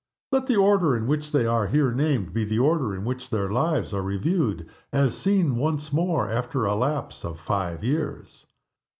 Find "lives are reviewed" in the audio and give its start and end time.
3.51-4.67